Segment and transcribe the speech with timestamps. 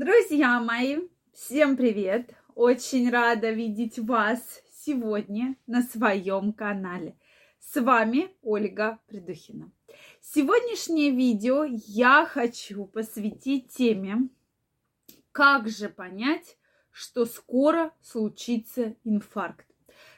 [0.00, 2.30] Друзья мои, всем привет!
[2.54, 7.16] Очень рада видеть вас сегодня на своем канале.
[7.58, 9.72] С вами Ольга Придухина.
[10.20, 14.28] Сегодняшнее видео я хочу посвятить теме,
[15.32, 16.56] как же понять,
[16.92, 19.66] что скоро случится инфаркт.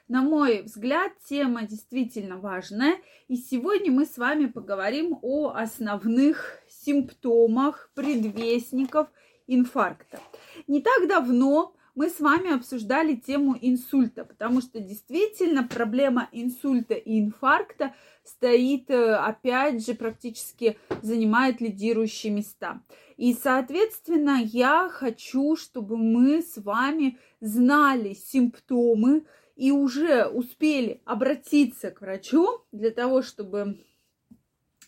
[0.09, 2.97] На мой взгляд, тема действительно важная.
[3.29, 9.09] И сегодня мы с вами поговорим о основных симптомах, предвестников
[9.55, 10.21] инфаркта.
[10.67, 17.21] Не так давно мы с вами обсуждали тему инсульта, потому что действительно проблема инсульта и
[17.21, 22.81] инфаркта стоит, э, опять же, практически занимает лидирующие места.
[23.17, 29.25] И, соответственно, я хочу, чтобы мы с вами знали симптомы,
[29.61, 33.85] и уже успели обратиться к врачу для того, чтобы,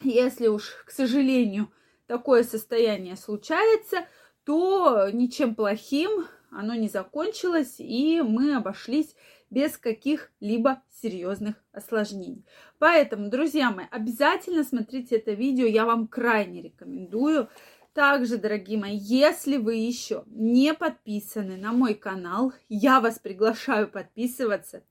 [0.00, 1.70] если уж, к сожалению,
[2.06, 4.06] такое состояние случается,
[4.44, 9.16] то ничем плохим оно не закончилось, и мы обошлись
[9.48, 12.44] без каких-либо серьезных осложнений.
[12.78, 17.48] Поэтому, друзья мои, обязательно смотрите это видео, я вам крайне рекомендую.
[17.94, 24.82] Также, дорогие мои, если вы еще не подписаны на мой канал, я вас приглашаю подписываться.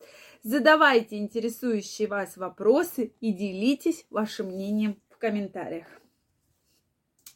[0.44, 5.88] Задавайте интересующие вас вопросы и делитесь вашим мнением в комментариях.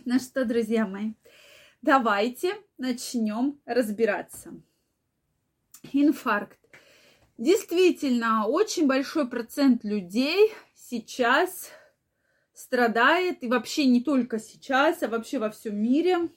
[0.03, 1.13] Ну что, друзья мои,
[1.85, 4.59] давайте начнем разбираться.
[5.93, 6.57] Инфаркт.
[7.37, 11.69] Действительно, очень большой процент людей сейчас
[12.53, 16.29] страдает, и вообще не только сейчас, а вообще во всем мире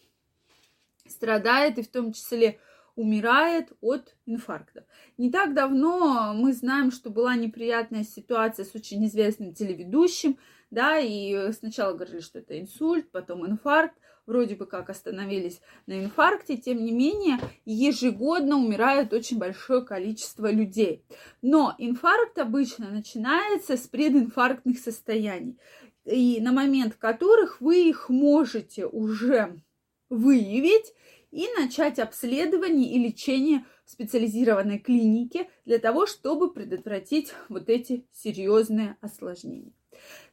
[1.06, 2.60] страдает, и в том числе
[2.94, 4.84] умирает от инфаркта.
[5.16, 10.36] Не так давно мы знаем, что была неприятная ситуация с очень известным телеведущим,
[10.70, 16.56] да, и сначала говорили, что это инсульт, потом инфаркт, вроде бы как остановились на инфаркте,
[16.58, 21.02] тем не менее ежегодно умирает очень большое количество людей.
[21.40, 25.58] Но инфаркт обычно начинается с прединфарктных состояний
[26.04, 29.60] и на момент которых вы их можете уже
[30.08, 30.94] выявить
[31.30, 38.96] и начать обследование и лечение в специализированной клинике для того, чтобы предотвратить вот эти серьезные
[39.00, 39.72] осложнения.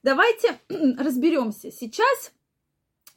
[0.04, 1.72] Давайте разберемся.
[1.72, 2.32] Сейчас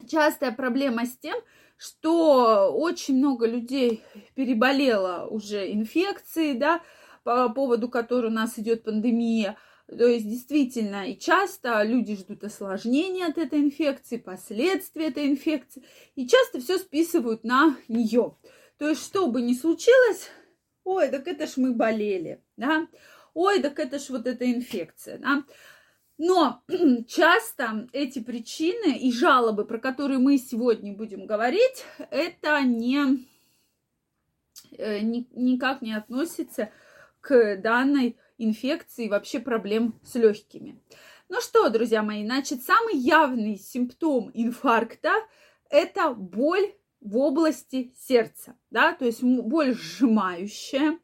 [0.07, 1.37] частая проблема с тем,
[1.77, 4.03] что очень много людей
[4.35, 6.81] переболело уже инфекцией, да,
[7.23, 9.57] по поводу которой у нас идет пандемия–
[9.97, 15.83] то есть действительно и часто люди ждут осложнения от этой инфекции, последствий этой инфекции,
[16.15, 18.35] и часто все списывают на нее.
[18.77, 20.29] То есть что бы ни случилось,
[20.83, 22.87] ой, так это ж мы болели, да,
[23.33, 25.43] ой, так это ж вот эта инфекция, да.
[26.19, 26.61] Но
[27.07, 33.25] часто эти причины и жалобы, про которые мы сегодня будем говорить, это не,
[34.77, 36.71] э, ни, никак не относится
[37.21, 40.81] к данной инфекции и вообще проблем с легкими.
[41.29, 45.13] Ну что, друзья мои, значит, самый явный симптом инфаркта–
[45.69, 50.99] это боль в области сердца, да, то есть боль сжимающая,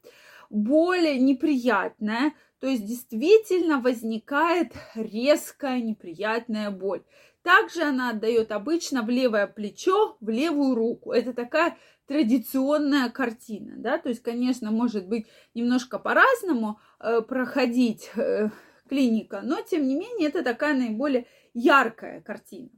[0.49, 2.33] боль неприятная,
[2.65, 7.03] то есть действительно возникает резкая неприятная боль.
[7.43, 11.11] Также она отдает обычно в левое плечо, в левую руку.
[11.11, 11.77] Это такая
[12.07, 18.49] традиционная картина, да, то есть, конечно, может быть немножко по-разному э, проходить э,
[18.89, 22.69] клиника, но тем не менее это такая наиболее яркая картина.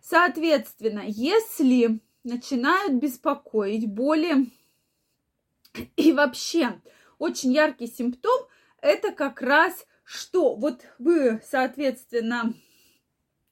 [0.00, 4.50] Соответственно, если начинают беспокоить боли
[5.94, 6.80] и вообще
[7.20, 8.47] очень яркий симптом,
[8.80, 10.56] это как раз что?
[10.56, 12.54] Вот вы, соответственно,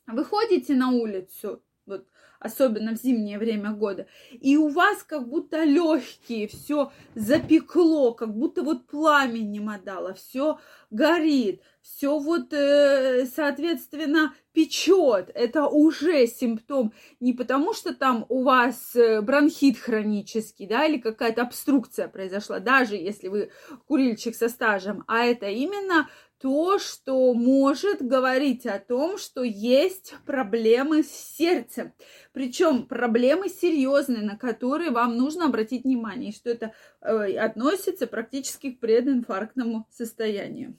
[0.06, 2.08] выходите на улицу, вот
[2.46, 8.62] особенно в зимнее время года, и у вас как будто легкие, все запекло, как будто
[8.62, 10.58] вот пламенем отдало, все
[10.90, 15.30] горит, все вот, э, соответственно, печет.
[15.34, 21.42] Это уже симптом не потому, что там у вас э, бронхит хронический, да, или какая-то
[21.42, 23.50] обструкция произошла, даже если вы
[23.86, 31.02] курильщик со стажем, а это именно то, что может говорить о том, что есть проблемы
[31.02, 31.92] с сердцем.
[32.32, 38.72] Причем проблемы серьезные, на которые вам нужно обратить внимание, и что это э, относится практически
[38.72, 40.76] к прединфарктному состоянию.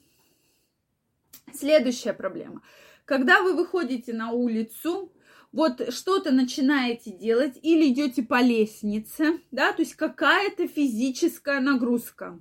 [1.52, 2.62] Следующая проблема.
[3.04, 5.12] Когда вы выходите на улицу,
[5.50, 12.38] вот что-то начинаете делать или идете по лестнице, да, то есть какая-то физическая нагрузка,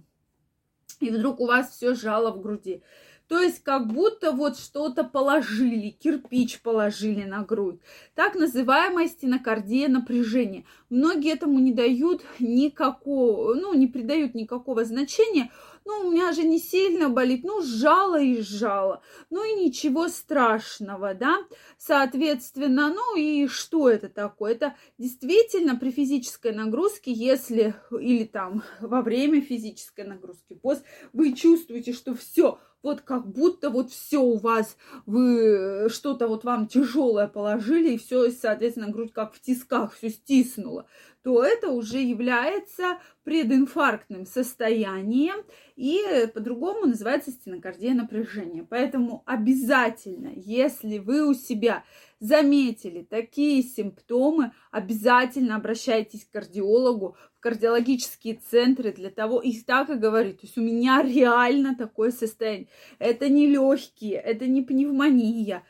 [0.99, 2.81] и вдруг у вас все жало в груди
[3.27, 7.79] То есть как будто вот что-то положили, кирпич положили на грудь.
[8.15, 10.65] Так называемая стенокардия напряжения.
[10.89, 15.51] Многие этому не дают никакого, ну, не придают никакого значения,
[15.87, 21.13] ну, у меня же не сильно болит, ну, сжала и сжала, ну и ничего страшного,
[21.13, 21.37] да,
[21.77, 24.53] соответственно, ну и что это такое?
[24.53, 30.83] Это действительно при физической нагрузке, если или там во время физической нагрузки, пост,
[31.13, 36.67] вы чувствуете, что все, вот как будто вот все у вас, вы что-то вот вам
[36.67, 40.85] тяжелое положили, и все, соответственно, грудь как в тисках, все стиснуло
[41.27, 45.43] то это уже является прединфарктным состоянием
[45.75, 46.01] и
[46.33, 48.63] по-другому называется стенокардия напряжения.
[48.63, 51.83] Поэтому обязательно, если вы у себя
[52.19, 59.95] заметили такие симптомы, обязательно обращайтесь к кардиологу, в кардиологические центры для того, и так и
[59.95, 62.67] говорит, то есть у меня реально такое состояние.
[62.99, 65.63] Это не легкие, это не пневмония,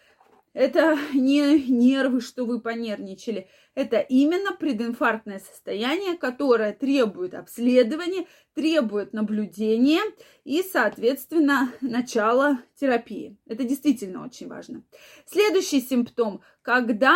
[0.58, 3.48] это не нервы, что вы понервничали.
[3.76, 8.26] Это именно прединфарктное состояние, которое требует обследования,
[8.56, 10.02] требует наблюдения
[10.46, 13.38] и, соответственно, начала терапии.
[13.46, 14.84] Это действительно очень важно.
[15.28, 17.16] Следующий симптом, когда,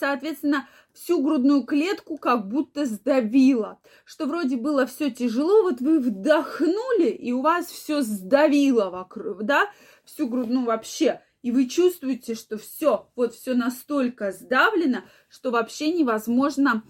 [0.00, 7.10] соответственно, всю грудную клетку как будто сдавило, что вроде было все тяжело, вот вы вдохнули,
[7.10, 9.70] и у вас все сдавило вокруг, да,
[10.04, 16.82] всю грудную вообще и вы чувствуете, что все, вот все настолько сдавлено, что вообще невозможно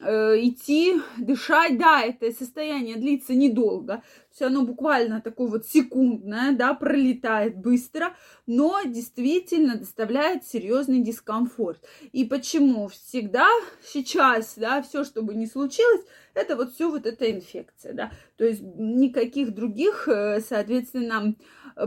[0.00, 1.78] идти, дышать.
[1.78, 8.14] Да, это состояние длится недолго, все оно буквально такое вот секундное, да, пролетает быстро,
[8.46, 11.84] но действительно доставляет серьезный дискомфорт.
[12.12, 13.48] И почему всегда
[13.82, 16.04] сейчас, да, все, что бы ни случилось,
[16.34, 21.34] это вот все вот эта инфекция, да, то есть никаких других, э, соответственно,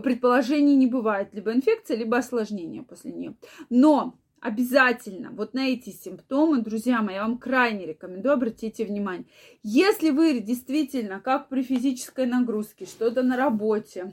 [0.03, 3.35] предположений не бывает, либо инфекция, либо осложнение после нее.
[3.69, 9.25] Но обязательно вот на эти симптомы, друзья мои, я вам крайне рекомендую, обратите внимание.
[9.63, 14.11] Если вы действительно, как при физической нагрузке, что-то на работе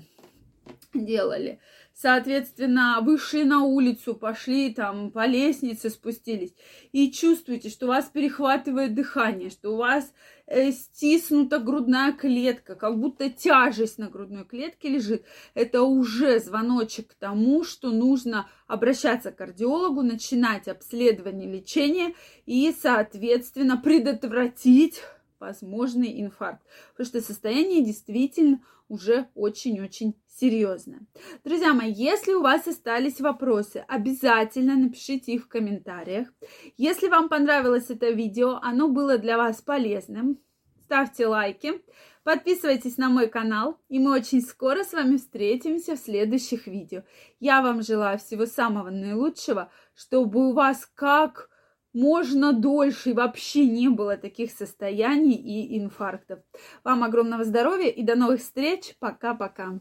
[0.95, 1.61] делали,
[1.93, 6.55] соответственно, вышли на улицу, пошли там по лестнице спустились.
[6.93, 10.13] И чувствуете, что вас перехватывает дыхание, что у вас
[10.47, 15.25] э, стиснута грудная клетка, как будто тяжесть на грудной клетке лежит,
[15.55, 22.15] это уже звоночек к тому, что нужно обращаться к кардиологу, начинать обследование лечения
[22.47, 25.03] и, соответственно, предотвратить
[25.41, 26.63] возможный инфаркт.
[26.93, 31.01] Потому что состояние действительно уже очень-очень серьезно.
[31.45, 36.29] Друзья мои, если у вас остались вопросы, обязательно напишите их в комментариях.
[36.77, 40.39] Если вам понравилось это видео, оно было для вас полезным,
[40.85, 41.83] ставьте лайки,
[42.25, 47.03] подписывайтесь на мой канал, и мы очень скоро с вами встретимся в следующих видео.
[47.41, 51.51] Я вам желаю всего самого наилучшего, чтобы у вас как
[51.93, 56.41] можно дольше и вообще не было таких состояний и инфарктов.
[56.85, 58.95] Вам огромного здоровья и до новых встреч.
[58.99, 59.81] Пока-пока.